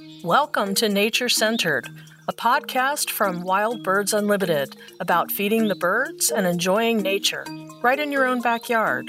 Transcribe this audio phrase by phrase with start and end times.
[0.00, 1.88] Welcome to Nature Centered,
[2.28, 7.44] a podcast from Wild Birds Unlimited about feeding the birds and enjoying nature
[7.82, 9.06] right in your own backyard.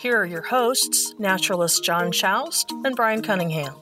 [0.00, 3.74] Here are your hosts, naturalist John Schaust and Brian Cunningham.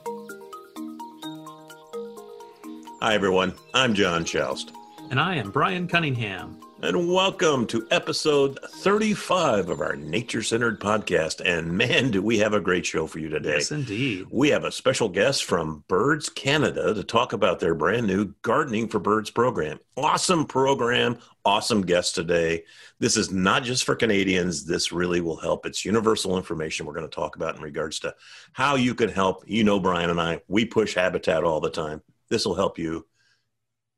[3.01, 3.53] Hi, everyone.
[3.73, 4.71] I'm John Schaust.
[5.09, 11.41] And I am Brian Cunningham and welcome to episode 35 of our nature centered podcast.
[11.43, 13.55] And man, do we have a great show for you today!
[13.55, 14.27] Yes, indeed.
[14.29, 18.87] We have a special guest from Birds Canada to talk about their brand new Gardening
[18.89, 19.79] for Birds program.
[19.95, 22.63] Awesome program, awesome guest today.
[22.99, 25.65] This is not just for Canadians, this really will help.
[25.65, 28.13] It's universal information we're going to talk about in regards to
[28.53, 29.43] how you can help.
[29.47, 32.03] You know, Brian and I, we push habitat all the time.
[32.29, 33.07] This will help you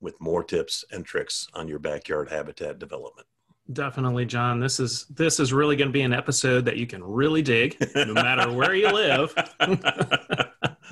[0.01, 3.27] with more tips and tricks on your backyard habitat development.
[3.71, 4.59] Definitely, John.
[4.59, 7.77] This is this is really going to be an episode that you can really dig,
[7.95, 9.33] no matter where you live.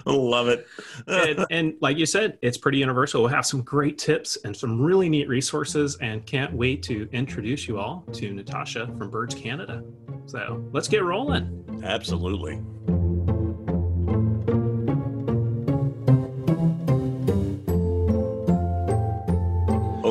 [0.05, 0.67] Love it.
[1.07, 3.21] and, and, like you said, it's pretty universal.
[3.21, 7.67] We'll have some great tips and some really neat resources, and can't wait to introduce
[7.67, 9.83] you all to Natasha from Birds Canada.
[10.25, 11.81] So let's get rolling.
[11.83, 12.61] Absolutely.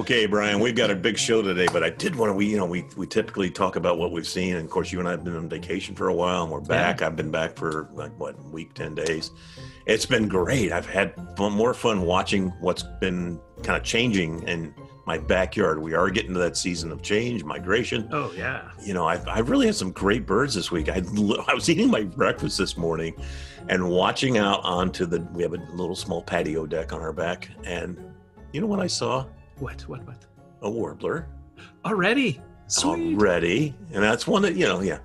[0.07, 2.33] Okay, Brian, we've got a big show today, but I did want to.
[2.33, 5.01] We, you know, we we typically talk about what we've seen, and of course, you
[5.01, 7.01] and I have been on vacation for a while, and we're back.
[7.01, 7.09] Yeah.
[7.09, 9.33] I've been back for like what week, ten days.
[9.85, 10.71] It's been great.
[10.71, 14.73] I've had fun, more fun watching what's been kind of changing in
[15.09, 15.83] my backyard.
[15.83, 18.09] We are getting to that season of change, migration.
[18.13, 18.70] Oh yeah.
[18.85, 20.89] You know, I I really had some great birds this week.
[20.89, 21.03] I
[21.48, 23.17] I was eating my breakfast this morning,
[23.69, 25.23] and watching out onto the.
[25.33, 27.98] We have a little small patio deck on our back, and
[28.53, 29.27] you know what I saw?
[29.59, 29.83] What?
[29.89, 30.07] What?
[30.07, 30.25] What?
[30.62, 31.29] A warbler.
[31.85, 32.41] Already.
[32.67, 33.15] Sweet.
[33.15, 33.75] Already.
[33.93, 34.98] And that's one that, you know, yeah.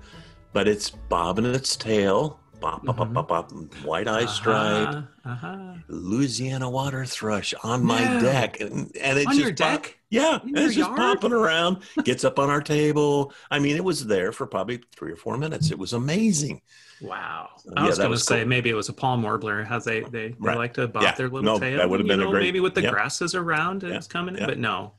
[0.52, 2.38] But it's bobbing its tail.
[2.60, 3.12] Bop, bop, mm-hmm.
[3.12, 5.74] bop, bop, bop, white eye uh-huh, stripe, uh-huh.
[5.88, 8.20] Louisiana water thrush on my yeah.
[8.20, 11.78] deck, and, and it on just your deck, yeah, it's just popping around.
[12.04, 13.32] Gets up on our table.
[13.50, 15.70] I mean, it was there for probably three or four minutes.
[15.70, 16.60] It was amazing.
[17.00, 17.48] Wow.
[17.74, 18.48] I yeah, was going to say cool.
[18.48, 19.64] maybe it was a palm warbler.
[19.64, 20.58] How they they, they right.
[20.58, 21.14] like to bob yeah.
[21.14, 21.78] their little no, tail.
[21.78, 22.42] That would have been know, great.
[22.42, 24.92] Maybe with the grasses around it's coming in, but no.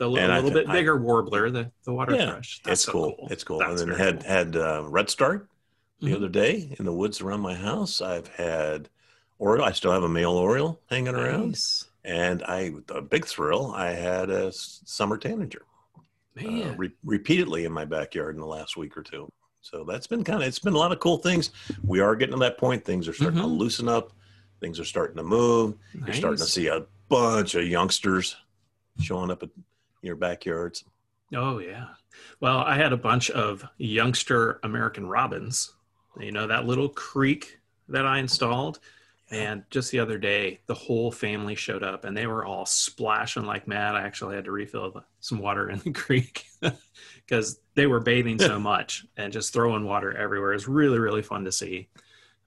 [0.00, 2.60] The little, little bit bigger I, warbler, the, the water thrush.
[2.64, 3.14] That's it's so cool.
[3.16, 3.28] cool.
[3.30, 3.58] It's cool.
[3.58, 4.28] That's and then had cool.
[4.28, 5.48] had uh, redstart
[6.00, 6.16] the mm-hmm.
[6.16, 8.00] other day in the woods around my house.
[8.00, 8.88] I've had
[9.38, 9.64] oriole.
[9.64, 11.22] I still have a male oriole hanging nice.
[11.22, 11.58] around.
[12.08, 15.62] And I, a big thrill, I had a summer tanager.
[16.42, 19.30] Uh, re- repeatedly in my backyard in the last week or two.
[19.60, 21.50] So that's been kind of it's been a lot of cool things.
[21.84, 22.84] We are getting to that point.
[22.84, 23.48] Things are starting mm-hmm.
[23.48, 24.12] to loosen up.
[24.60, 25.76] Things are starting to move.
[25.94, 26.06] Nice.
[26.06, 28.36] You're starting to see a bunch of youngsters
[29.00, 29.50] showing up at
[30.00, 30.84] your backyards.
[31.34, 31.88] Oh yeah.
[32.40, 35.74] Well, I had a bunch of youngster American robins.
[36.18, 37.58] You know that little creek
[37.88, 38.78] that I installed.
[39.30, 43.44] And just the other day, the whole family showed up and they were all splashing
[43.44, 43.94] like mad.
[43.94, 46.46] I actually had to refill some water in the creek
[47.26, 50.54] because they were bathing so much and just throwing water everywhere.
[50.54, 51.88] It's really, really fun to see.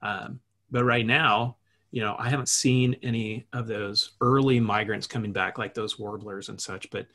[0.02, 0.40] Um,
[0.72, 1.56] but right now,
[1.92, 6.48] you know, I haven't seen any of those early migrants coming back like those warblers
[6.48, 7.06] and such, but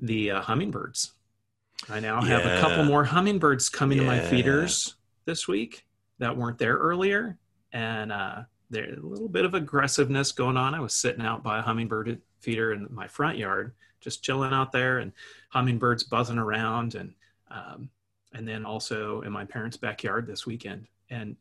[0.00, 1.12] the uh, hummingbirds.
[1.88, 2.58] I now have yeah.
[2.58, 4.04] a couple more hummingbirds coming yeah.
[4.04, 5.86] to my feeders this week
[6.18, 7.38] that weren't there earlier.
[7.72, 10.74] And, uh, there's a little bit of aggressiveness going on.
[10.74, 14.72] I was sitting out by a hummingbird feeder in my front yard, just chilling out
[14.72, 15.12] there, and
[15.50, 17.14] hummingbirds buzzing around, and
[17.50, 17.88] um,
[18.34, 21.36] and then also in my parents' backyard this weekend, and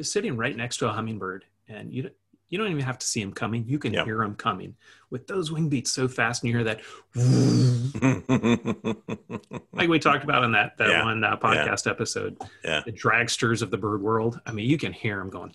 [0.00, 2.10] sitting right next to a hummingbird, and you
[2.52, 3.64] you don't even have to see them coming.
[3.66, 4.76] You can hear them coming
[5.08, 6.80] with those wing beats so fast, and you hear that,
[9.72, 11.02] like we talked about in that that yeah.
[11.02, 11.92] one uh, podcast yeah.
[11.92, 12.36] episode.
[12.62, 14.38] Yeah, the dragsters of the bird world.
[14.44, 15.54] I mean, you can hear them going.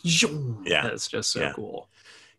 [0.65, 1.87] Yeah, it's just so cool.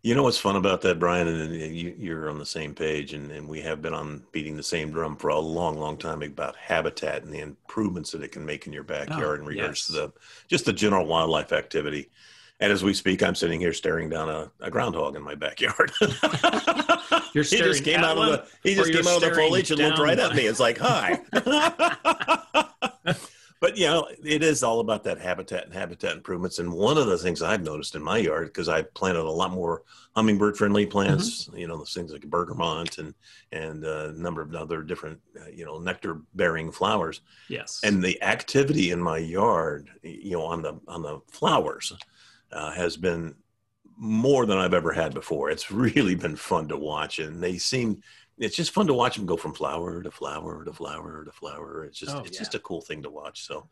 [0.02, 3.30] You know what's fun about that, Brian, and you, are on the same page, and,
[3.30, 6.56] and we have been on beating the same drum for a long, long time about
[6.56, 9.86] habitat and the improvements that it can make in your backyard oh, in regards yes.
[9.86, 10.12] to the
[10.48, 12.10] just the general wildlife activity.
[12.60, 15.93] And as we speak, I'm sitting here staring down a, a groundhog in my backyard.
[17.32, 19.81] You're he just came out of the he just came out of the foliage and
[19.81, 20.46] looked right at me.
[20.46, 21.20] It's like, hi.
[23.60, 26.58] but you know, it is all about that habitat and habitat improvements.
[26.58, 29.52] And one of the things I've noticed in my yard, because I planted a lot
[29.52, 29.82] more
[30.16, 31.58] hummingbird friendly plants, mm-hmm.
[31.58, 33.14] you know, those things like bergamot and
[33.52, 37.20] and a number of other different, uh, you know, nectar bearing flowers.
[37.49, 37.81] Yes.
[37.84, 41.93] And the activity in my yard, you know, on the on the flowers
[42.53, 43.35] uh, has been
[43.97, 45.50] more than I've ever had before.
[45.50, 48.03] It's really been fun to watch, and they seem
[48.41, 51.85] it's just fun to watch them go from flower to flower to flower to flower.
[51.85, 52.39] It's just oh, it's yeah.
[52.39, 53.45] just a cool thing to watch.
[53.45, 53.69] So,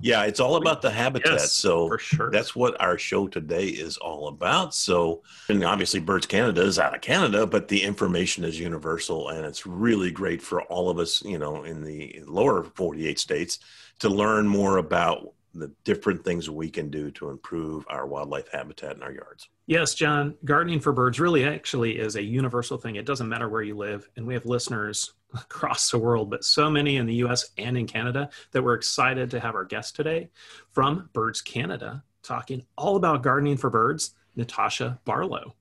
[0.00, 1.32] yeah, it's all about the habitat.
[1.32, 4.74] Yes, so for sure, that's what our show today is all about.
[4.74, 9.44] So, and obviously, Birds Canada is out of Canada, but the information is universal, and
[9.44, 13.58] it's really great for all of us, you know, in the lower 48 states
[14.00, 18.96] to learn more about the different things we can do to improve our wildlife habitat
[18.96, 19.48] in our yards.
[19.66, 22.96] Yes, John, gardening for birds really actually is a universal thing.
[22.96, 24.08] It doesn't matter where you live.
[24.16, 27.86] And we have listeners across the world, but so many in the US and in
[27.86, 30.28] Canada that we're excited to have our guest today
[30.72, 35.54] from Birds Canada talking all about gardening for birds, Natasha Barlow.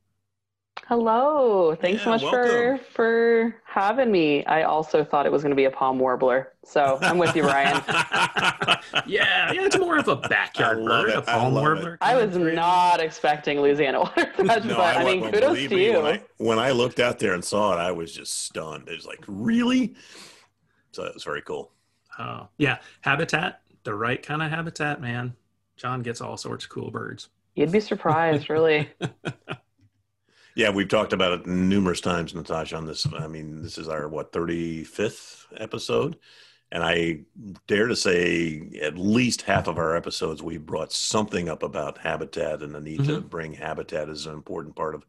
[0.88, 1.75] Hello.
[1.75, 2.77] Thanks yeah, so much welcome.
[2.77, 4.45] for for having me.
[4.45, 6.53] I also thought it was going to be a palm warbler.
[6.65, 7.81] So I'm with you, Ryan.
[9.07, 11.15] yeah, yeah, it's more of a backyard bird, it.
[11.15, 11.97] a palm warbler.
[12.01, 15.94] I was not expecting Louisiana water no, but I, I mean, well, kudos to you.
[15.94, 18.89] When I, when I looked out there and saw it, I was just stunned.
[18.89, 19.95] It was like, really?
[20.91, 21.71] So it was very cool.
[22.19, 22.79] Oh, yeah.
[23.01, 25.33] Habitat, the right kind of habitat, man.
[25.77, 27.29] John gets all sorts of cool birds.
[27.56, 28.89] You'd be surprised, really.
[30.55, 32.75] Yeah, we've talked about it numerous times, Natasha.
[32.75, 36.17] On this, I mean, this is our what thirty fifth episode,
[36.71, 37.21] and I
[37.67, 42.61] dare to say at least half of our episodes we brought something up about habitat
[42.61, 43.15] and the need mm-hmm.
[43.15, 45.05] to bring habitat as an important part of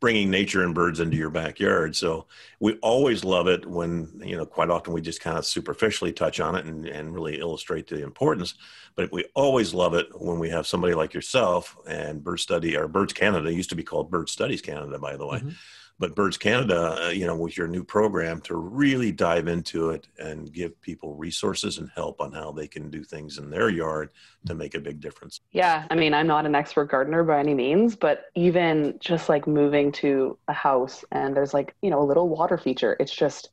[0.00, 1.96] bringing nature and birds into your backyard.
[1.96, 2.26] So
[2.60, 6.38] we always love it when, you know, quite often we just kind of superficially touch
[6.38, 8.54] on it and, and really illustrate the importance.
[8.94, 12.88] But we always love it when we have somebody like yourself and Bird Study or
[12.88, 15.38] Birds Canada used to be called Bird Studies Canada, by the way.
[15.38, 15.50] Mm-hmm
[15.98, 20.06] but Birds Canada, uh, you know, with your new program to really dive into it
[20.18, 24.10] and give people resources and help on how they can do things in their yard
[24.46, 25.40] to make a big difference.
[25.52, 29.46] Yeah, I mean, I'm not an expert gardener by any means, but even just like
[29.46, 33.50] moving to a house and there's like, you know, a little water feature, it's just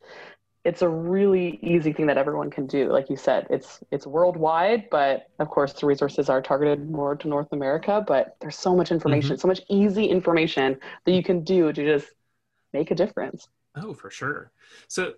[0.65, 4.89] it's a really easy thing that everyone can do like you said it's it's worldwide
[4.89, 8.89] but of course the resources are targeted more to north america but there's so much
[8.89, 9.41] information mm-hmm.
[9.41, 12.13] so much easy information that you can do to just
[12.73, 13.47] make a difference.
[13.75, 14.51] Oh, for sure.
[14.87, 15.13] So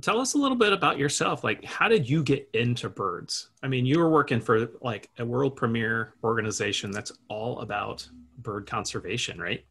[0.00, 1.44] tell us a little bit about yourself.
[1.44, 3.50] Like, how did you get into birds?
[3.62, 8.08] I mean, you were working for like a world premiere organization that's all about
[8.38, 9.64] bird conservation, right?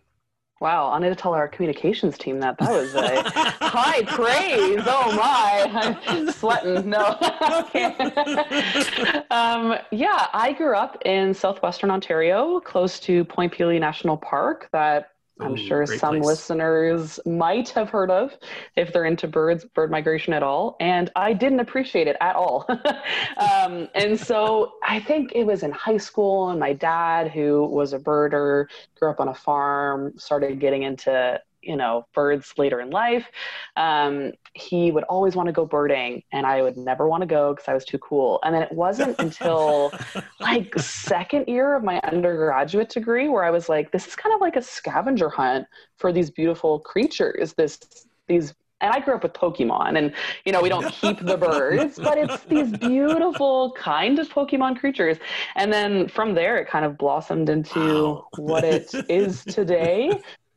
[0.62, 3.22] Wow, I need to tell our communications team that that was a
[3.60, 4.82] high praise.
[4.86, 6.90] Oh my, I'm sweating.
[6.90, 7.06] No,
[9.30, 14.70] um, yeah, I grew up in southwestern Ontario, close to Point Pelee National Park.
[14.72, 15.10] That
[15.40, 16.26] I'm Ooh, sure some place.
[16.26, 18.38] listeners might have heard of
[18.76, 20.76] if they're into birds, bird migration at all.
[20.80, 22.66] And I didn't appreciate it at all.
[23.38, 27.94] um, and so I think it was in high school, and my dad, who was
[27.94, 28.68] a birder,
[29.00, 33.28] grew up on a farm, started getting into you know birds later in life
[33.78, 37.54] um, he would always want to go birding and i would never want to go
[37.54, 39.92] because i was too cool and then it wasn't until
[40.40, 44.42] like second year of my undergraduate degree where i was like this is kind of
[44.42, 45.66] like a scavenger hunt
[45.98, 47.80] for these beautiful creatures this
[48.28, 50.14] these and I grew up with Pokemon, and
[50.46, 55.18] you know we don't keep the birds, but it's these beautiful kind of Pokemon creatures.
[55.56, 58.28] And then from there, it kind of blossomed into wow.
[58.36, 60.12] what it is today.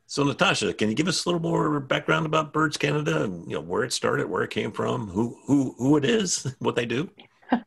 [0.09, 3.23] So, Natasha, can you give us a little more background about Birds Canada?
[3.23, 6.55] And, you know, where it started, where it came from, who who who it is,
[6.59, 7.09] what they do.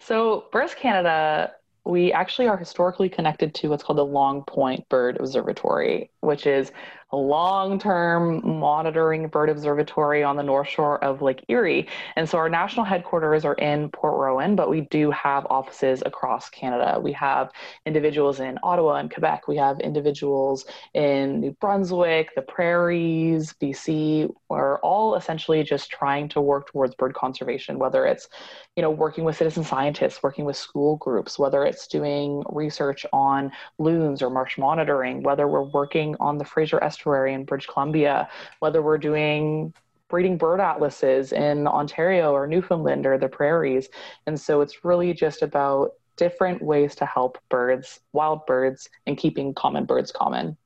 [0.00, 1.52] so, Birds Canada,
[1.84, 6.72] we actually are historically connected to what's called the Long Point Bird Observatory, which is
[7.16, 11.88] a long-term monitoring bird observatory on the north shore of Lake Erie.
[12.14, 16.50] And so our national headquarters are in Port Rowan, but we do have offices across
[16.50, 17.00] Canada.
[17.00, 17.50] We have
[17.86, 19.48] individuals in Ottawa and Quebec.
[19.48, 24.30] We have individuals in New Brunswick, the prairies, BC.
[24.50, 28.28] We're all essentially just trying to work towards bird conservation, whether it's,
[28.76, 33.50] you know, working with citizen scientists, working with school groups, whether it's doing research on
[33.78, 38.28] loons or marsh monitoring, whether we're working on the Fraser estuary in British Columbia,
[38.60, 39.72] whether we're doing
[40.08, 43.88] breeding bird atlases in Ontario or Newfoundland or the prairies.
[44.26, 49.54] And so it's really just about different ways to help birds, wild birds, and keeping
[49.54, 50.56] common birds common.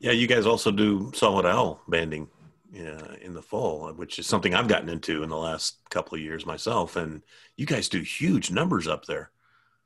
[0.00, 2.28] Yeah, you guys also do saw-whet owl banding
[2.72, 6.20] yeah, in the fall, which is something I've gotten into in the last couple of
[6.20, 6.96] years myself.
[6.96, 7.22] And
[7.56, 9.30] you guys do huge numbers up there.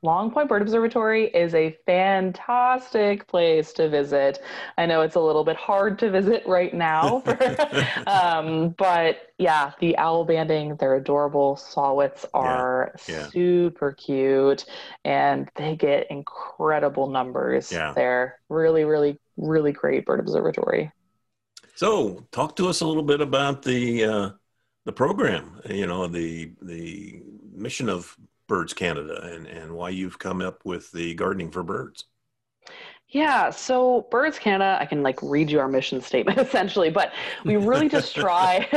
[0.03, 4.43] Long Point Bird Observatory is a fantastic place to visit.
[4.77, 7.23] I know it's a little bit hard to visit right now,
[8.07, 11.55] um, but yeah, the owl banding, they're adorable.
[11.55, 13.15] Saw-whets are yeah.
[13.15, 13.27] Yeah.
[13.27, 14.65] super cute
[15.05, 17.71] and they get incredible numbers.
[17.71, 17.93] Yeah.
[17.95, 20.91] They're really, really, really great bird observatory.
[21.75, 24.29] So, talk to us a little bit about the uh,
[24.85, 25.61] the program.
[25.67, 28.15] You know, the the mission of
[28.47, 32.05] Birds Canada and and why you've come up with the gardening for birds.
[33.13, 37.13] Yeah, so Birds Canada, I can like read you our mission statement essentially, but
[37.45, 38.67] we really just try.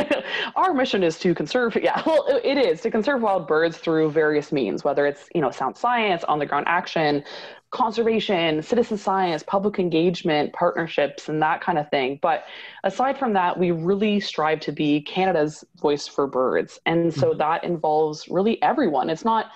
[0.57, 4.53] our mission is to conserve, yeah, well, it is to conserve wild birds through various
[4.53, 7.25] means, whether it's you know sound science, on the ground action,
[7.71, 12.19] conservation, citizen science, public engagement, partnerships, and that kind of thing.
[12.21, 12.45] But
[12.85, 17.39] aside from that, we really strive to be Canada's voice for birds, and so mm-hmm.
[17.39, 19.09] that involves really everyone.
[19.09, 19.47] It's not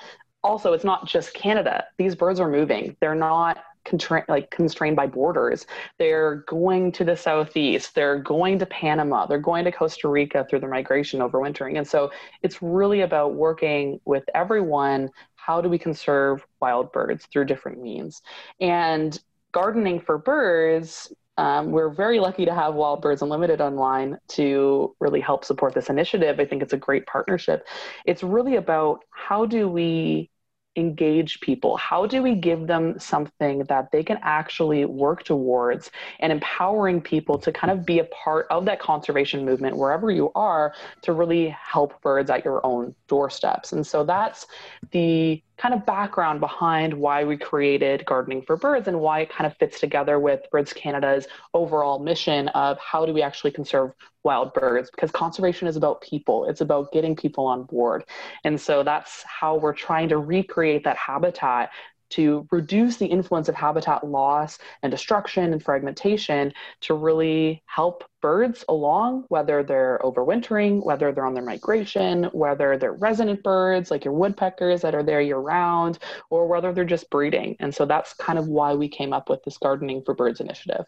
[0.43, 1.85] also it's not just Canada.
[1.99, 2.97] These birds are moving.
[3.01, 5.67] They're not contra- like constrained by borders.
[5.99, 7.95] They're going to the southeast.
[7.95, 9.27] They're going to Panama.
[9.27, 11.79] They're going to Costa Rica through their migration overwintering.
[11.79, 12.11] And so
[12.43, 15.11] it's really about working with everyone.
[15.35, 18.23] How do we conserve wild birds through different means?
[18.61, 19.19] And
[19.53, 25.21] gardening for birds um, we're very lucky to have Wild Birds Unlimited online to really
[25.21, 26.39] help support this initiative.
[26.39, 27.67] I think it's a great partnership.
[28.05, 30.29] It's really about how do we
[30.77, 31.77] engage people?
[31.77, 37.39] How do we give them something that they can actually work towards and empowering people
[37.39, 41.49] to kind of be a part of that conservation movement wherever you are to really
[41.49, 43.73] help birds at your own doorsteps?
[43.73, 44.47] And so that's
[44.91, 49.47] the kind of background behind why we created Gardening for Birds and why it kind
[49.47, 54.55] of fits together with Birds Canada's overall mission of how do we actually conserve wild
[54.55, 54.91] birds?
[54.91, 56.47] Because conservation is about people.
[56.47, 58.05] It's about getting people on board.
[58.45, 61.71] And so that's how we're trying to recreate that habitat
[62.11, 68.65] to reduce the influence of habitat loss and destruction and fragmentation to really help birds
[68.69, 74.15] along, whether they're overwintering, whether they're on their migration, whether they're resident birds like your
[74.15, 75.99] woodpeckers that are there year round,
[76.29, 77.57] or whether they're just breeding.
[77.61, 80.87] And so that's kind of why we came up with this Gardening for Birds initiative.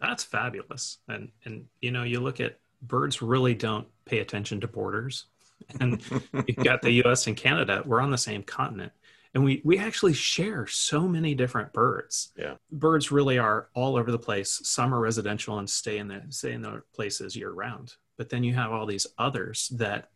[0.00, 0.98] That's fabulous.
[1.08, 5.26] And and you know, you look at birds really don't pay attention to borders.
[5.80, 6.02] And
[6.46, 8.92] you've got the US and Canada, we're on the same continent
[9.34, 12.32] and we we actually share so many different birds.
[12.36, 14.60] Yeah, birds really are all over the place.
[14.64, 17.94] Some are residential and stay in the stay in their places year round.
[18.16, 20.10] But then you have all these others that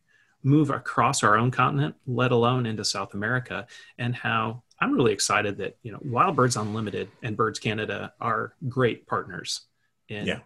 [0.44, 3.66] move across our own continent, let alone into South America,
[3.98, 8.54] and how I'm really excited that you know Wild Birds Unlimited and Birds Canada are
[8.68, 9.62] great partners.
[10.08, 10.38] In yeah.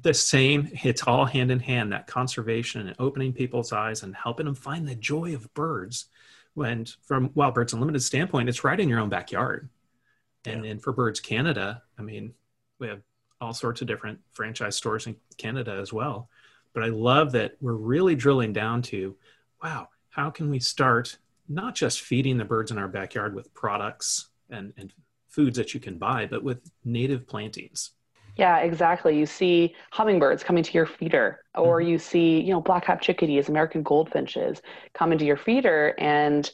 [0.00, 4.46] The same, it's all hand in hand that conservation and opening people's eyes and helping
[4.46, 6.04] them find the joy of birds
[6.62, 9.68] and from Wild Birds Unlimited standpoint, it's right in your own backyard.
[10.44, 12.34] And then for Birds Canada, I mean,
[12.78, 13.02] we have
[13.40, 16.28] all sorts of different franchise stores in Canada as well.
[16.74, 19.16] But I love that we're really drilling down to,
[19.62, 24.28] wow, how can we start not just feeding the birds in our backyard with products
[24.50, 24.92] and, and
[25.28, 27.92] foods that you can buy, but with native plantings.
[28.38, 29.18] Yeah, exactly.
[29.18, 31.90] You see hummingbirds coming to your feeder, or mm-hmm.
[31.90, 34.62] you see, you know, black-capped chickadees, American goldfinches
[34.94, 36.50] coming to your feeder, and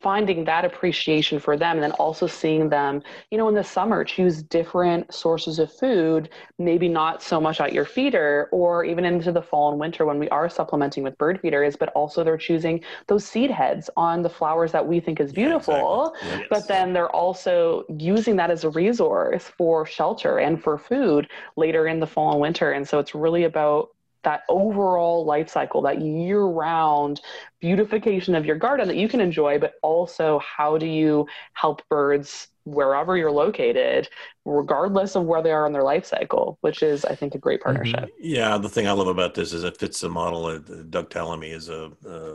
[0.00, 4.04] finding that appreciation for them and then also seeing them you know in the summer
[4.04, 9.32] choose different sources of food maybe not so much at your feeder or even into
[9.32, 12.82] the fall and winter when we are supplementing with bird feeders but also they're choosing
[13.06, 16.46] those seed heads on the flowers that we think is beautiful yeah, exactly.
[16.50, 21.26] but then they're also using that as a resource for shelter and for food
[21.56, 23.95] later in the fall and winter and so it's really about
[24.26, 27.20] that overall life cycle, that year round
[27.60, 32.48] beautification of your garden that you can enjoy, but also how do you help birds
[32.64, 34.08] wherever you're located,
[34.44, 37.60] regardless of where they are in their life cycle, which is, I think, a great
[37.60, 37.76] mm-hmm.
[37.76, 38.10] partnership.
[38.18, 40.46] Yeah, the thing I love about this is it fits the model.
[40.46, 40.58] Uh,
[40.90, 42.34] Doug Tallamy is a uh,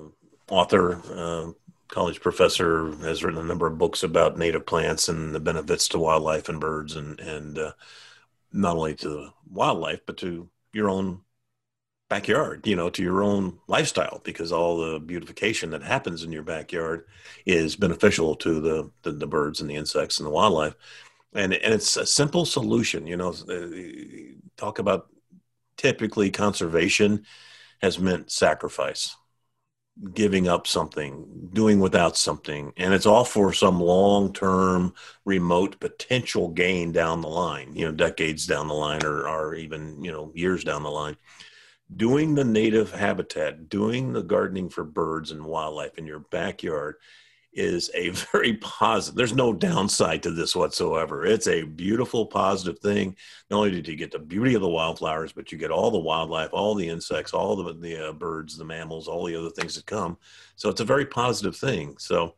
[0.49, 1.51] author, uh,
[1.89, 5.99] college professor, has written a number of books about native plants and the benefits to
[5.99, 7.73] wildlife and birds, and and uh,
[8.53, 11.19] not only to the wildlife but to your own
[12.11, 16.43] backyard, you know, to your own lifestyle because all the beautification that happens in your
[16.43, 17.05] backyard
[17.45, 20.75] is beneficial to the, the, the birds and the insects and the wildlife.
[21.33, 25.07] And, and it's a simple solution, you know, uh, talk about
[25.77, 27.25] typically conservation
[27.81, 29.15] has meant sacrifice,
[30.13, 32.73] giving up something, doing without something.
[32.75, 37.93] And it's all for some long term, remote potential gain down the line, you know,
[37.93, 41.15] decades down the line or, or even, you know, years down the line
[41.95, 46.95] doing the native habitat, doing the gardening for birds and wildlife in your backyard
[47.53, 49.17] is a very positive.
[49.17, 51.25] There's no downside to this whatsoever.
[51.25, 53.15] It's a beautiful, positive thing.
[53.49, 55.99] Not only did you get the beauty of the wildflowers, but you get all the
[55.99, 59.75] wildlife, all the insects, all the the uh, birds, the mammals, all the other things
[59.75, 60.17] that come.
[60.55, 61.97] So it's a very positive thing.
[61.97, 62.35] So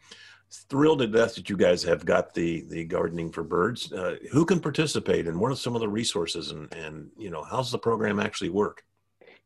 [0.69, 3.91] thrilled to death that you guys have got the the gardening for birds.
[3.91, 7.43] Uh, who can participate, and what are some of the resources, and and you know
[7.43, 8.83] how's the program actually work?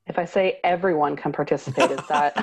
[0.07, 2.33] If I say everyone can participate, is that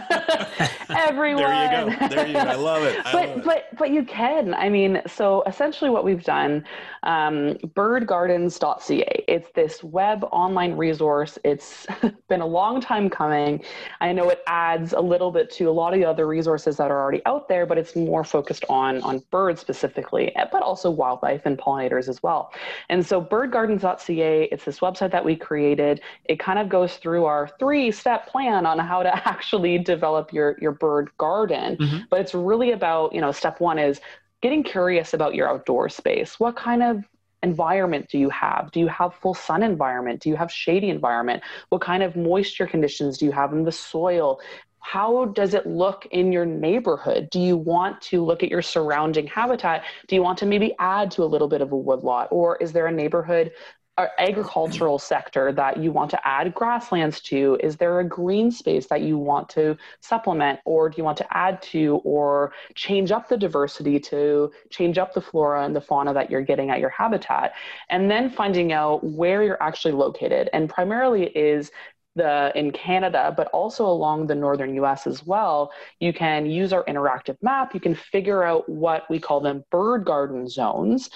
[0.91, 1.45] everyone?
[1.45, 2.09] There you go.
[2.09, 2.39] There you go.
[2.41, 2.99] I love it.
[3.07, 3.45] I but love it.
[3.45, 4.55] but but you can.
[4.55, 6.65] I mean, so essentially, what we've done,
[7.05, 9.25] um, birdgardens.ca.
[9.27, 11.39] It's this web online resource.
[11.45, 11.87] It's
[12.29, 13.63] been a long time coming.
[14.01, 16.91] I know it adds a little bit to a lot of the other resources that
[16.91, 21.43] are already out there, but it's more focused on on birds specifically, but also wildlife
[21.47, 22.53] and pollinators as well.
[22.91, 24.49] And so, birdgardens.ca.
[24.53, 26.01] It's this website that we created.
[26.27, 30.57] It kind of goes through our three step plan on how to actually develop your
[30.61, 31.99] your bird garden mm-hmm.
[32.11, 34.01] but it's really about you know step one is
[34.41, 37.05] getting curious about your outdoor space what kind of
[37.43, 41.43] environment do you have do you have full sun environment do you have shady environment
[41.69, 44.41] what kind of moisture conditions do you have in the soil
[44.85, 47.31] how does it look in your neighborhood?
[47.31, 49.83] Do you want to look at your surrounding habitat?
[50.09, 52.29] Do you want to maybe add to a little bit of a woodlot?
[52.31, 53.53] Or is there a neighborhood
[53.97, 57.59] agricultural sector that you want to add grasslands to?
[57.63, 61.37] Is there a green space that you want to supplement, or do you want to
[61.37, 66.13] add to, or change up the diversity to change up the flora and the fauna
[66.15, 67.53] that you're getting at your habitat?
[67.89, 70.51] And then finding out where you're actually located.
[70.53, 71.71] And primarily is
[72.17, 76.85] the in Canada, but also along the northern US as well, you can use our
[76.85, 77.75] interactive map.
[77.75, 81.11] You can figure out what we call them bird garden zones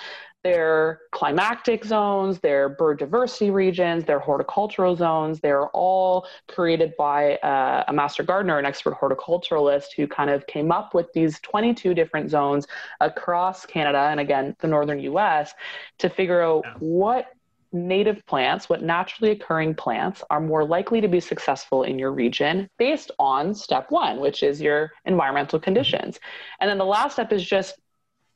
[0.44, 5.40] their climatic zones, their bird diversity regions, their horticultural zones.
[5.40, 10.70] They're all created by uh, a master gardener, an expert horticulturalist who kind of came
[10.70, 12.66] up with these 22 different zones
[13.00, 15.54] across Canada and again, the northern US
[15.98, 16.74] to figure out yeah.
[16.78, 17.26] what
[17.72, 22.68] native plants, what naturally occurring plants are more likely to be successful in your region
[22.78, 26.18] based on step one, which is your environmental conditions.
[26.60, 27.78] And then the last step is just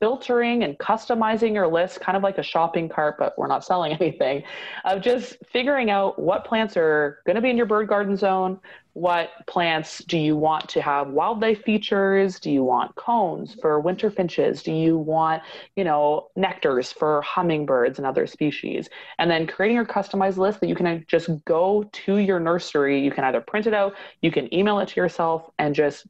[0.03, 3.93] filtering and customizing your list, kind of like a shopping cart, but we're not selling
[4.01, 4.43] anything,
[4.83, 8.59] of just figuring out what plants are going to be in your bird garden zone.
[8.91, 12.37] What plants do you want to have wildlife features?
[12.37, 14.61] Do you want cones for winter finches?
[14.61, 15.41] Do you want,
[15.77, 18.89] you know, nectars for hummingbirds and other species?
[19.19, 22.99] And then creating your customized list that you can just go to your nursery.
[22.99, 26.05] You can either print it out, you can email it to yourself, and just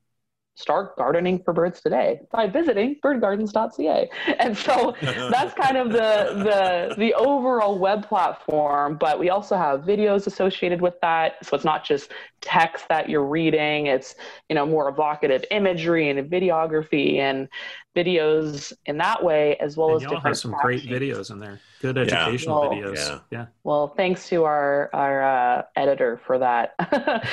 [0.56, 6.96] start gardening for birds today by visiting birdgardens.ca and so that's kind of the the
[6.98, 11.44] the overall web platform but we also have videos associated with that.
[11.44, 12.12] So it's not just
[12.42, 13.88] text that you're reading.
[13.88, 14.16] It's
[14.50, 17.48] you know more evocative imagery and videography and
[17.96, 21.40] videos in that way as well and as y'all different have some great videos in
[21.40, 21.60] there.
[21.82, 22.70] Good educational yeah.
[22.70, 23.20] well, videos yeah.
[23.32, 23.46] yeah.
[23.64, 26.76] Well thanks to our our uh, editor for that.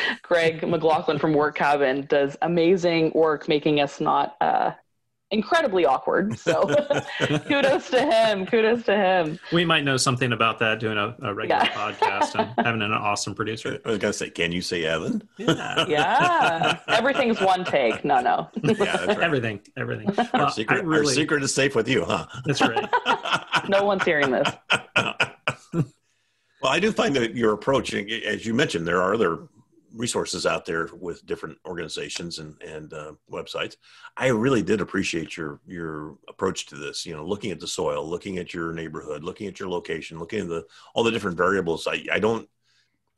[0.22, 4.72] Greg mclaughlin from work cabin does amazing work making us not uh,
[5.30, 6.38] incredibly awkward.
[6.38, 6.66] So
[7.46, 8.46] kudos to him.
[8.46, 9.38] Kudos to him.
[9.52, 11.72] We might know something about that doing a, a regular yeah.
[11.72, 13.78] podcast and having an awesome producer.
[13.84, 15.26] I was gonna say, can you say Evan?
[15.38, 15.86] Yeah.
[15.88, 16.78] yeah.
[16.88, 18.04] Everything's one take.
[18.04, 18.48] No, no.
[18.62, 19.20] yeah, right.
[19.20, 19.60] Everything.
[19.76, 20.12] Everything.
[20.16, 22.26] Well, our, secret, really, our secret is safe with you, huh?
[22.44, 22.88] That's right.
[23.68, 24.48] no one's hearing this.
[26.62, 29.48] Well, I do find that your approach, as you mentioned, there are other
[29.94, 33.76] resources out there with different organizations and and uh, websites.
[34.16, 37.06] I really did appreciate your your approach to this.
[37.06, 40.40] You know, looking at the soil, looking at your neighborhood, looking at your location, looking
[40.40, 41.86] at the all the different variables.
[41.86, 42.48] I I don't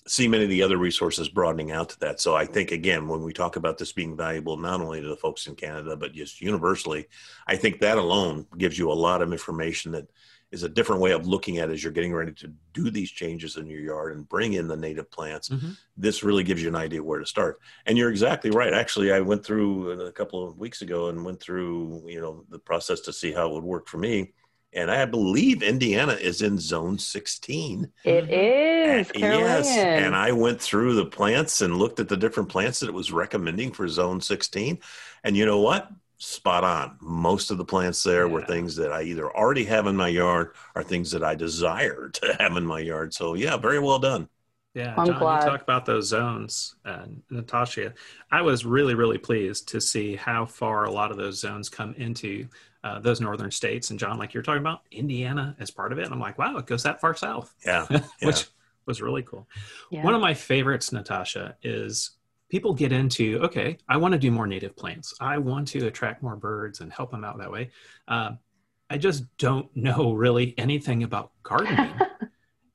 [0.07, 2.21] see many of the other resources broadening out to that.
[2.21, 5.17] So I think again, when we talk about this being valuable not only to the
[5.17, 7.07] folks in Canada but just universally,
[7.47, 10.09] I think that alone gives you a lot of information that
[10.53, 13.11] is a different way of looking at it as you're getting ready to do these
[13.11, 15.49] changes in your yard and bring in the native plants.
[15.49, 15.71] Mm-hmm.
[15.97, 17.59] This really gives you an idea where to start.
[17.87, 18.75] And you're exactly right.
[18.75, 22.59] Actually, I went through a couple of weeks ago and went through, you know, the
[22.59, 24.33] process to see how it would work for me.
[24.75, 27.91] And I believe Indiana is in zone 16.
[28.05, 29.11] It is.
[29.11, 29.69] And, yes.
[29.69, 33.13] And I went through the plants and looked at the different plants that it was
[33.13, 34.79] recommending for zone 16.
[35.25, 35.91] And you know what?
[36.23, 36.97] Spot on.
[37.01, 38.33] Most of the plants there yeah.
[38.33, 42.11] were things that I either already have in my yard or things that I desire
[42.11, 43.13] to have in my yard.
[43.13, 44.29] So yeah, very well done.
[44.75, 45.45] Yeah, I'm John, glad.
[45.45, 47.93] you talk about those zones, and Natasha.
[48.31, 51.93] I was really, really pleased to see how far a lot of those zones come
[51.99, 52.49] into
[52.83, 53.91] uh, those northern states.
[53.91, 56.05] And John, like you're talking about, Indiana as part of it.
[56.05, 57.55] And I'm like, wow, it goes that far south.
[57.67, 58.01] Yeah, yeah.
[58.23, 58.47] which
[58.87, 59.47] was really cool.
[59.91, 60.05] Yeah.
[60.05, 62.13] One of my favorites, Natasha, is
[62.53, 65.15] people get into okay i want to do more native plants.
[65.21, 67.71] I want to attract more birds and help them out that way.
[68.07, 68.33] Uh,
[68.91, 71.93] i just don't know really anything about gardening.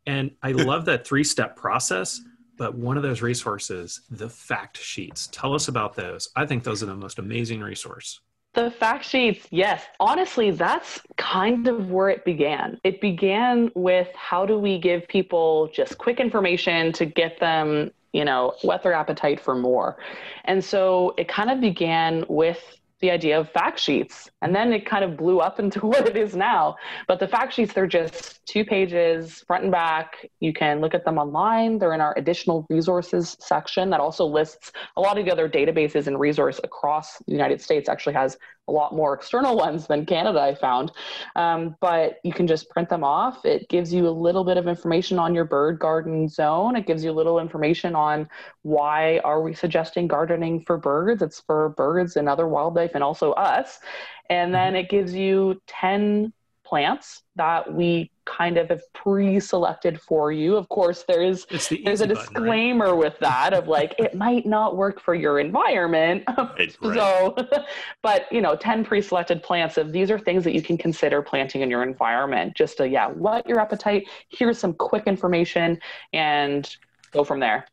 [0.07, 2.21] And i love that three step process
[2.57, 5.27] but one of those resources the fact sheets.
[5.31, 6.29] Tell us about those.
[6.35, 8.21] I think those are the most amazing resource.
[8.53, 9.83] The fact sheets, yes.
[9.99, 12.79] Honestly, that's kind of where it began.
[12.83, 18.25] It began with how do we give people just quick information to get them, you
[18.25, 19.97] know, whet their appetite for more.
[20.45, 22.59] And so it kind of began with
[22.99, 24.29] the idea of fact sheets.
[24.41, 26.75] And then it kind of blew up into what it is now.
[27.07, 30.29] But the fact sheets, they're just two pages, front and back.
[30.39, 31.79] You can look at them online.
[31.79, 36.07] They're in our additional resources section that also lists a lot of the other databases
[36.07, 40.39] and resource across the United States, actually has a lot more external ones than Canada,
[40.39, 40.91] I found.
[41.35, 43.45] Um, but you can just print them off.
[43.45, 46.75] It gives you a little bit of information on your bird garden zone.
[46.75, 48.29] It gives you a little information on
[48.63, 51.21] why are we suggesting gardening for birds.
[51.21, 53.79] It's for birds and other wildlife and also us.
[54.29, 54.77] And then mm-hmm.
[54.77, 56.33] it gives you 10
[56.67, 60.57] plants that we kind of have pre-selected for you.
[60.57, 62.97] Of course, there's the there's a disclaimer right?
[62.97, 66.23] with that of like it might not work for your environment.
[66.37, 67.35] Right, so,
[68.03, 71.61] but you know, ten pre-selected plants of these are things that you can consider planting
[71.61, 72.55] in your environment.
[72.55, 74.07] Just to yeah, what your appetite.
[74.29, 75.79] Here's some quick information,
[76.13, 76.75] and
[77.11, 77.65] go from there.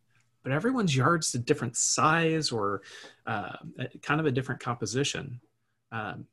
[0.43, 2.83] But everyone's yard's a different size or
[3.27, 3.57] uh,
[4.03, 5.41] kind of a different composition.
[5.91, 6.27] Um,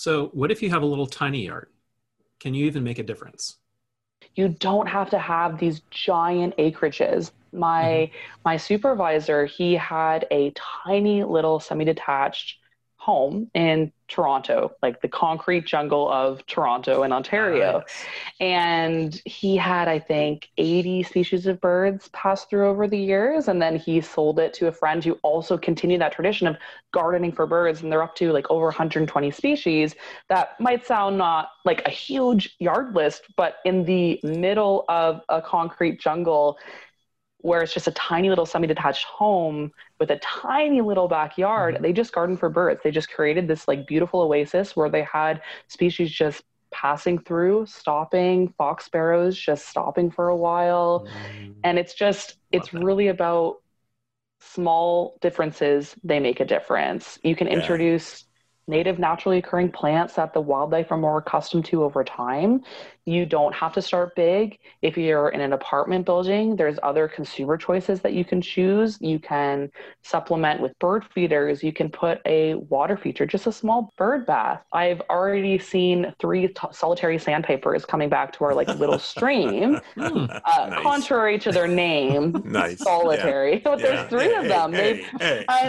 [0.00, 1.68] so, what if you have a little tiny yard?
[2.38, 3.58] Can you even make a difference?
[4.34, 7.32] You don't have to have these giant acreages.
[7.52, 8.40] My mm-hmm.
[8.42, 10.54] my supervisor, he had a
[10.86, 12.59] tiny little semi-detached
[13.10, 17.78] home in Toronto, like the concrete jungle of Toronto and Ontario.
[17.78, 18.04] Nice.
[18.38, 23.48] And he had, I think, 80 species of birds pass through over the years.
[23.48, 26.56] And then he sold it to a friend who also continued that tradition of
[26.92, 27.82] gardening for birds.
[27.82, 29.96] And they're up to like over 120 species.
[30.28, 35.42] That might sound not like a huge yard list, but in the middle of a
[35.42, 36.58] concrete jungle,
[37.42, 41.82] where it's just a tiny little semi-detached home with a tiny little backyard mm-hmm.
[41.82, 45.40] they just garden for birds they just created this like beautiful oasis where they had
[45.68, 51.52] species just passing through stopping fox sparrows just stopping for a while mm-hmm.
[51.64, 52.82] and it's just it's that.
[52.82, 53.56] really about
[54.40, 57.54] small differences they make a difference you can yeah.
[57.54, 58.24] introduce
[58.66, 62.62] native naturally occurring plants that the wildlife are more accustomed to over time.
[63.06, 64.58] You don't have to start big.
[64.82, 68.98] If you're in an apartment building, there's other consumer choices that you can choose.
[69.00, 69.70] You can
[70.02, 71.62] supplement with bird feeders.
[71.62, 74.62] You can put a water feature, just a small bird bath.
[74.72, 79.80] I've already seen three t- solitary sandpipers coming back to our like little stream.
[79.96, 80.82] uh, nice.
[80.82, 82.78] Contrary to their name, nice.
[82.78, 83.40] solitary.
[83.40, 83.60] Yeah.
[83.64, 83.86] But yeah.
[83.86, 84.72] there's three hey, of them.
[84.72, 85.68] Hey, hey, I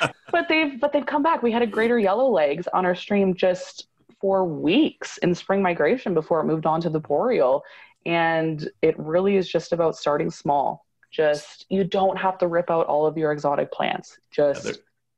[0.00, 0.08] know.
[0.30, 1.42] but they've but they've come back.
[1.42, 3.88] We had a greater yellow legs on our stream just
[4.20, 7.62] for weeks in spring migration before it moved on to the boreal.
[8.06, 10.84] And it really is just about starting small.
[11.10, 14.18] Just you don't have to rip out all of your exotic plants.
[14.30, 14.72] Just yeah,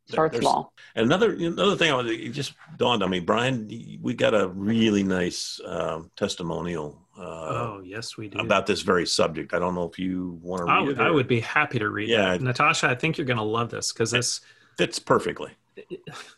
[0.06, 0.72] start small.
[0.94, 3.68] And another another thing I was it just dawned on me, Brian.
[4.00, 7.00] We got a really nice uh, testimonial.
[7.18, 9.52] Uh, oh yes, we do about this very subject.
[9.52, 10.72] I don't know if you want to.
[10.72, 12.08] I would, I would be happy to read.
[12.08, 12.40] Yeah, it.
[12.40, 14.40] Natasha, I think you're going to love this because this
[14.80, 15.50] fits perfectly.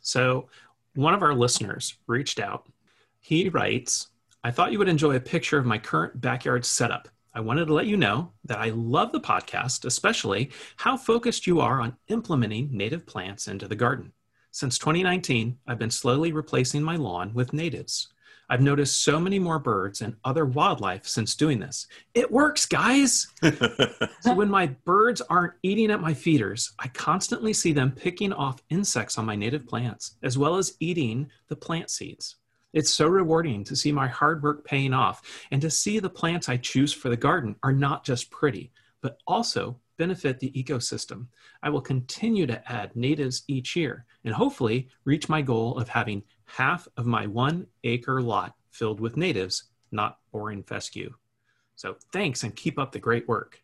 [0.00, 0.48] So,
[0.96, 2.66] one of our listeners reached out.
[3.20, 4.08] He writes,
[4.42, 7.08] I thought you would enjoy a picture of my current backyard setup.
[7.34, 11.60] I wanted to let you know that I love the podcast, especially how focused you
[11.60, 14.12] are on implementing native plants into the garden.
[14.50, 18.11] Since 2019, I've been slowly replacing my lawn with natives.
[18.52, 21.86] I've noticed so many more birds and other wildlife since doing this.
[22.12, 23.28] It works, guys.
[24.20, 28.62] so when my birds aren't eating at my feeders, I constantly see them picking off
[28.68, 32.36] insects on my native plants, as well as eating the plant seeds.
[32.74, 36.50] It's so rewarding to see my hard work paying off and to see the plants
[36.50, 41.28] I choose for the garden are not just pretty, but also benefit the ecosystem.
[41.62, 46.22] I will continue to add natives each year and hopefully reach my goal of having
[46.52, 51.12] half of my one acre lot filled with natives, not boring fescue.
[51.76, 53.58] So thanks and keep up the great work.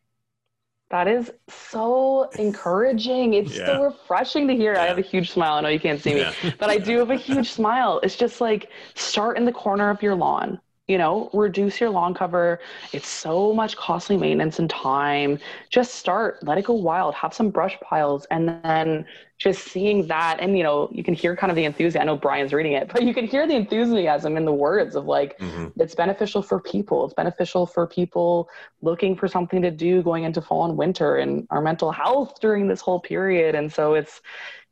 [0.90, 3.34] That is so encouraging.
[3.34, 3.66] It's yeah.
[3.66, 4.72] so refreshing to hear.
[4.72, 4.84] Yeah.
[4.84, 5.54] I have a huge smile.
[5.54, 6.32] I know you can't see me, yeah.
[6.58, 8.00] but I do have a huge smile.
[8.02, 12.14] It's just like start in the corner of your lawn you know reduce your lawn
[12.14, 12.60] cover.
[12.92, 15.38] It's so much costly maintenance and time.
[15.70, 19.06] Just start let it go wild have some brush piles and then
[19.38, 22.16] just seeing that and you know you can hear kind of the enthusiasm i know
[22.16, 25.68] brian's reading it but you can hear the enthusiasm in the words of like mm-hmm.
[25.80, 27.04] it's beneficial for people.
[27.04, 28.48] It's beneficial for people
[28.82, 32.68] looking for something to do going into fall and winter and our mental health during
[32.68, 33.54] this whole period.
[33.54, 34.20] And so it's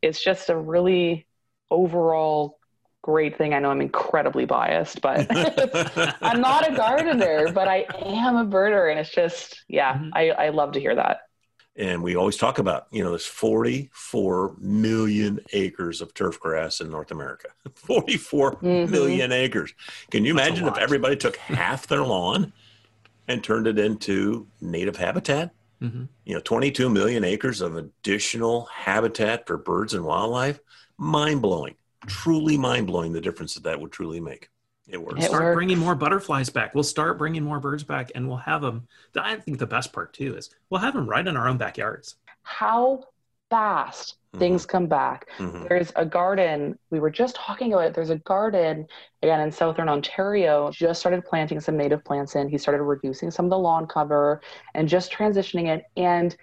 [0.03, 1.27] it's just a really
[1.71, 2.56] overall
[3.07, 3.55] great thing.
[3.55, 5.27] I know I'm incredibly biased, but
[6.21, 8.91] I'm not a gardener, but I am a birder.
[8.91, 10.09] And it's just, yeah, mm-hmm.
[10.13, 11.21] I, I love to hear that.
[11.77, 16.91] And we always talk about, you know, there's 44 million acres of turf grass in
[16.91, 17.49] North America.
[17.75, 18.91] 44 mm-hmm.
[18.91, 19.73] million acres.
[20.11, 22.53] Can you That's imagine if everybody took half their lawn
[23.29, 25.53] and turned it into native habitat?
[25.81, 26.05] Mm-hmm.
[26.25, 30.59] You know, 22 million acres of additional habitat for birds and wildlife.
[30.99, 34.49] Mind blowing, truly mind blowing the difference that that would truly make.
[34.89, 35.25] It works.
[35.25, 35.57] It start works.
[35.57, 36.75] bringing more butterflies back.
[36.75, 38.87] We'll start bringing more birds back, and we'll have them.
[39.17, 42.17] I think the best part too is we'll have them right in our own backyards.
[42.43, 43.05] How
[43.51, 44.39] fast mm-hmm.
[44.39, 45.29] things come back.
[45.39, 45.67] Mm-hmm.
[45.69, 46.79] There's a garden.
[46.91, 47.95] We were just talking about it.
[47.95, 48.87] There's a garden
[49.23, 50.71] again in southern Ontario.
[50.71, 52.49] Just started planting some native plants in.
[52.49, 54.41] He started reducing some of the lawn cover
[54.75, 56.37] and just transitioning it, and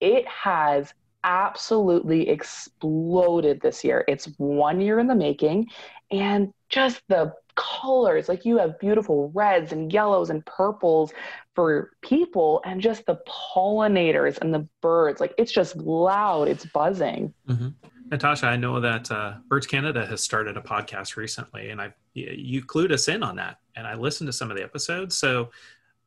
[0.00, 0.92] it has
[1.26, 4.04] absolutely exploded this year.
[4.08, 5.68] It's one year in the making,
[6.10, 11.12] and just the colors like you have beautiful reds and yellows and purples
[11.54, 17.32] for people and just the pollinators and the birds like it's just loud it's buzzing
[17.48, 17.68] mm-hmm.
[18.10, 22.62] natasha i know that uh, birds canada has started a podcast recently and i you
[22.62, 25.48] clued us in on that and i listened to some of the episodes so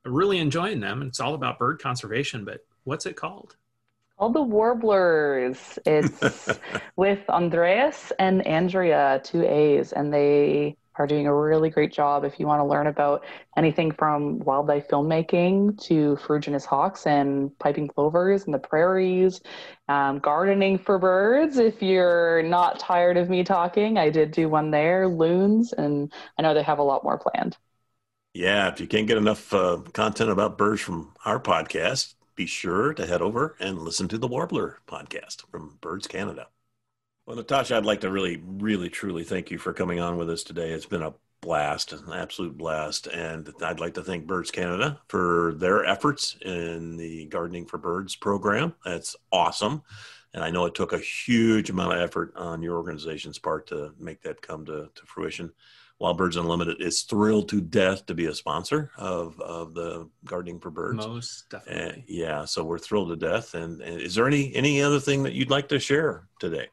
[0.06, 3.56] really enjoying them it's all about bird conservation but what's it called
[4.20, 5.80] called the Warblers.
[5.86, 6.60] It's
[6.98, 12.38] with Andreas and Andrea, two A's, and they are doing a really great job if
[12.38, 13.24] you want to learn about
[13.56, 19.40] anything from wildlife filmmaking to ferruginous hawks and piping plovers and the prairies,
[19.88, 21.58] um, gardening for birds.
[21.58, 26.42] If you're not tired of me talking, I did do one there, loons, and I
[26.42, 27.56] know they have a lot more planned.
[28.34, 32.94] Yeah, if you can't get enough uh, content about birds from our podcast, be sure
[32.94, 36.48] to head over and listen to the Warbler podcast from Birds Canada.
[37.26, 40.42] Well, Natasha, I'd like to really, really, truly thank you for coming on with us
[40.44, 40.72] today.
[40.72, 43.08] It's been a blast, an absolute blast.
[43.08, 48.16] And I'd like to thank Birds Canada for their efforts in the Gardening for Birds
[48.16, 48.74] program.
[48.86, 49.84] That's awesome.
[50.34, 53.92] And I know it took a huge amount of effort on your organization's part to
[54.00, 55.52] make that come to, to fruition.
[56.00, 60.60] Wild Birds Unlimited is thrilled to death to be a sponsor of, of the Gardening
[60.60, 61.06] for Birds.
[61.06, 62.06] Most definitely.
[62.08, 63.54] yeah, so we're thrilled to death.
[63.54, 66.68] And, and is there any any other thing that you'd like to share today?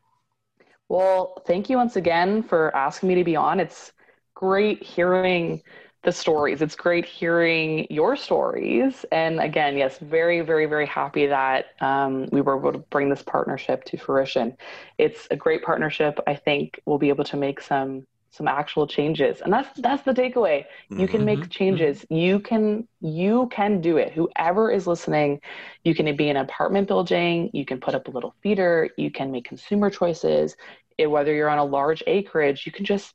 [0.88, 3.58] Well, thank you once again for asking me to be on.
[3.58, 3.92] It's
[4.34, 5.60] great hearing
[6.04, 6.62] the stories.
[6.62, 9.04] It's great hearing your stories.
[9.10, 13.22] And again, yes, very, very, very happy that um, we were able to bring this
[13.22, 14.56] partnership to fruition.
[14.98, 16.20] It's a great partnership.
[16.28, 19.40] I think we'll be able to make some some actual changes.
[19.40, 20.64] And that's that's the takeaway.
[20.90, 21.48] You can make mm-hmm.
[21.48, 22.00] changes.
[22.02, 22.14] Mm-hmm.
[22.14, 24.12] you can you can do it.
[24.12, 25.40] Whoever is listening
[25.84, 27.50] you can be an apartment building.
[27.52, 28.90] You can put up a little feeder.
[28.96, 30.56] You can make consumer choices.
[30.98, 33.14] It, whether you're on a large acreage you can just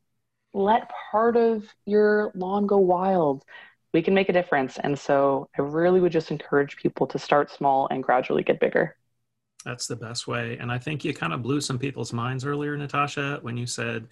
[0.53, 3.43] let part of your lawn go wild.
[3.93, 4.77] We can make a difference.
[4.77, 8.95] And so i really would just encourage people to start small and gradually get bigger.
[9.63, 10.57] That's the best way.
[10.57, 14.07] And i think you kind of blew some people's minds earlier natasha when you said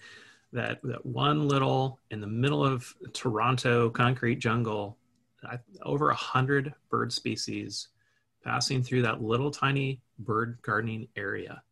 [0.52, 4.96] that that one little in the middle of Toronto concrete jungle,
[5.82, 7.88] over a hundred bird species
[8.44, 11.62] passing through that little tiny bird gardening area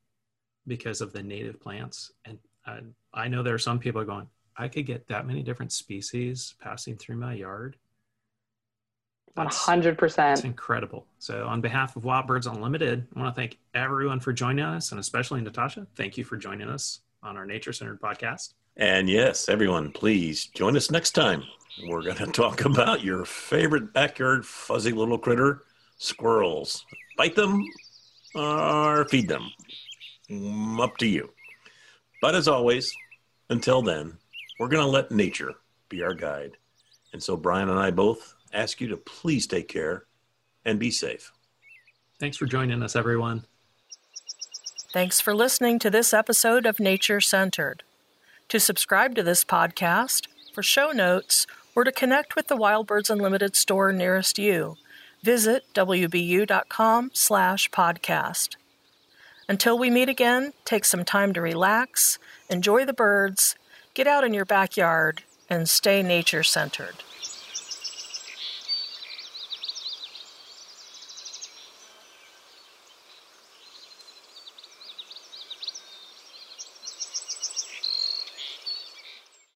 [0.67, 2.13] because of the native plants.
[2.25, 2.81] And I,
[3.15, 6.97] I know there are some people going, I could get that many different species passing
[6.97, 7.77] through my yard.
[9.35, 10.39] One hundred percent.
[10.39, 11.07] It's incredible.
[11.21, 14.91] So, on behalf of Wild Birds Unlimited, I want to thank everyone for joining us,
[14.91, 15.87] and especially Natasha.
[15.95, 18.55] Thank you for joining us on our Nature Centered podcast.
[18.79, 21.43] And yes, everyone, please join us next time.
[21.89, 25.65] We're going to talk about your favorite backyard fuzzy little critter,
[25.99, 26.87] squirrels.
[27.17, 27.65] Bite them
[28.37, 29.51] or feed them.
[30.31, 31.31] Mm, up to you.
[32.23, 32.93] But as always,
[33.51, 34.17] until then,
[34.61, 35.55] we're going to let nature
[35.89, 36.57] be our guide.
[37.13, 40.05] And so Brian and I both ask you to please take care
[40.65, 41.33] and be safe.
[42.21, 43.45] Thanks for joining us, everyone.
[44.93, 47.83] Thanks for listening to this episode of Nature Centered.
[48.49, 53.11] To subscribe to this podcast, for show notes, or to connect with the Wild Birds
[53.11, 54.77] Unlimited store nearest you,
[55.23, 58.57] visit wbu.com slash podcast.
[59.51, 63.55] Until we meet again, take some time to relax, enjoy the birds,
[63.93, 66.95] get out in your backyard, and stay nature centered.